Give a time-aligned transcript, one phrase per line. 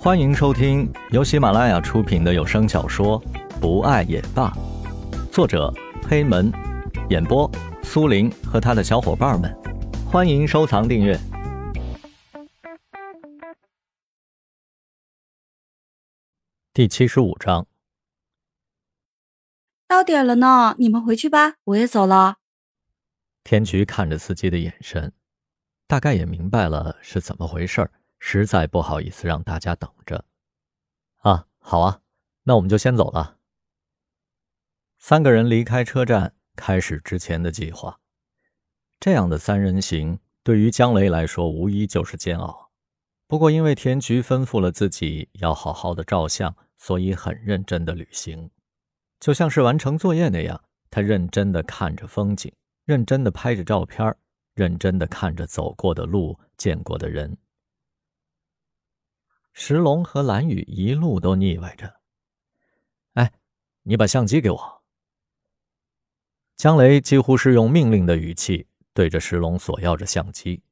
[0.00, 3.20] 欢迎收听由喜马拉雅出品的有声小说
[3.60, 4.48] 《不爱也罢》，
[5.32, 5.74] 作者
[6.08, 6.52] 黑门，
[7.10, 7.50] 演播
[7.82, 9.52] 苏林和他的小伙伴们。
[10.06, 11.18] 欢迎收藏订阅。
[16.72, 17.66] 第七十五章，
[19.88, 22.36] 到点了呢，你们回去吧，我也走了。
[23.42, 25.12] 天菊看着司机的眼神，
[25.88, 27.90] 大概也明白了是怎么回事儿。
[28.30, 30.22] 实在不好意思让大家等着，
[31.20, 32.02] 啊，好啊，
[32.42, 33.38] 那我们就先走了。
[34.98, 38.00] 三个人离开车站，开始之前的计划。
[39.00, 42.70] 这样的三人行对于江雷来说无疑就是煎熬。
[43.26, 48.50] 不过因为田菊吩咐了自己要好好的照相，所以很认真的旅行，
[49.18, 50.62] 就像是完成作业那样。
[50.90, 52.52] 他认真的看着风景，
[52.84, 54.14] 认真的拍着照片，
[54.52, 57.34] 认真的看着走过的路，见过的人。
[59.60, 61.92] 石龙和蓝雨一路都腻歪着。
[63.14, 63.32] 哎，
[63.82, 64.82] 你把相机给我。
[66.56, 70.62] 江雷几乎是用命令的语气对着石龙索要着相机。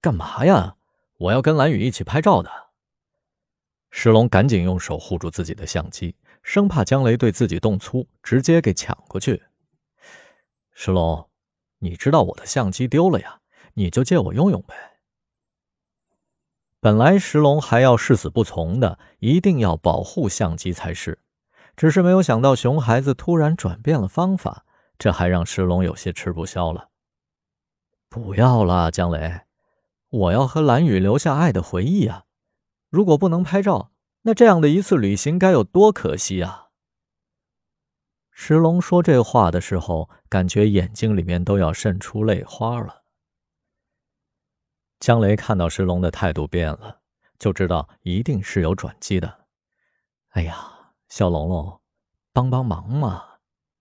[0.00, 0.74] 干嘛呀？
[1.16, 2.50] 我要跟蓝雨一起拍照的。
[3.92, 9.40] 石龙赶紧用手护住自己的相机，生怕江雷对自己动粗，直接给抢过去。
[10.72, 11.30] 石龙，
[11.78, 13.40] 你知道我的相机丢了呀，
[13.74, 14.93] 你就借我用用呗。
[16.84, 21.18] 本来石龙还要誓死不从的，一定要保护相机才是。
[21.78, 24.66] 只是没有想到熊孩子突然转变了方法，
[24.98, 26.90] 这还让石龙有些吃不消了。
[28.10, 29.40] 不要了，江雷，
[30.10, 32.24] 我要和蓝雨留下爱的回忆啊！
[32.90, 33.90] 如果不能拍照，
[34.24, 36.66] 那这样的一次旅行该有多可惜啊！
[38.30, 43.03] 石龙说这话的时候，感觉眼睛里面都要渗出泪花了。
[45.04, 47.02] 江雷看到石龙的态度变了，
[47.38, 49.44] 就知道一定是有转机的。
[50.30, 51.78] 哎呀，小龙龙，
[52.32, 53.22] 帮帮忙嘛！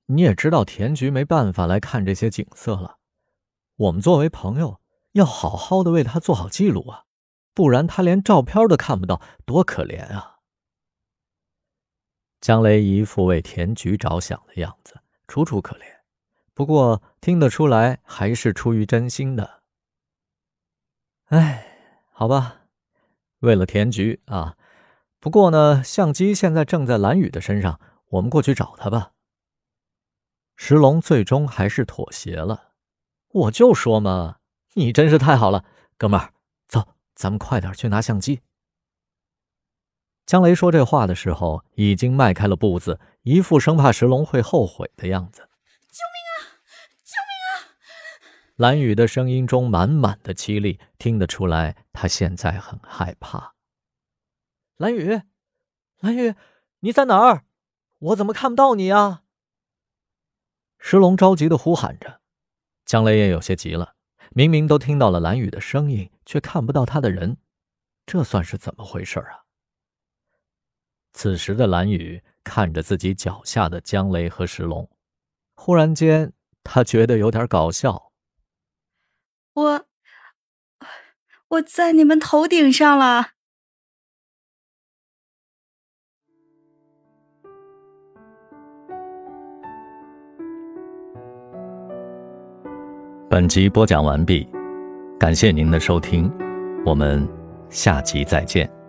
[0.08, 2.98] 你也知道田菊没办法来看这些景色了，
[3.78, 4.82] 我们作为朋友，
[5.14, 7.06] 要好好的为他做好记录啊，
[7.54, 10.40] 不然他连照片都看不到，多可怜啊！
[12.42, 15.84] 江雷一副为田菊着想的样子，楚楚可怜，
[16.54, 19.63] 不过听得出来还是出于真心的。
[21.34, 21.66] 哎，
[22.12, 22.62] 好吧，
[23.40, 24.56] 为了田菊啊。
[25.20, 27.80] 不过呢，相机现在正在蓝雨的身上，
[28.10, 29.14] 我们过去找他吧。
[30.56, 32.74] 石龙最终还是妥协了。
[33.30, 34.38] 我就说嘛，
[34.76, 35.66] 你真是太好了，
[35.98, 36.34] 哥们儿，
[36.68, 38.42] 走，咱们快点去拿相机。
[40.28, 45.50] 江雷说这话的时候，已经迈开了步子，一副生怕石龙会后悔的样子。
[48.56, 53.56] 蓝雨的声音中满满的凄厉，听得出来，他现在很害怕。
[54.78, 55.22] 蓝雨，
[56.02, 56.36] 蓝雨，
[56.82, 57.46] 你在哪儿？
[57.98, 59.24] 我怎么看不到你啊？
[60.78, 62.22] 石龙着急的呼喊着。
[62.86, 63.96] 江雷也有些急了，
[64.32, 67.38] 明明都听到了蓝雨的声音，却看不到他的人，
[68.06, 69.46] 这算是怎么回事啊？
[71.14, 74.88] 此时的蓝雨看着自己脚下的江雷和石龙，
[75.56, 76.34] 忽然间，
[76.64, 78.13] 他觉得有点搞笑。
[79.54, 79.86] 我，
[81.48, 83.30] 我在你们头顶上了。
[93.30, 94.48] 本集播讲完毕，
[95.20, 96.32] 感谢您的收听，
[96.86, 97.28] 我们
[97.70, 98.83] 下集再见。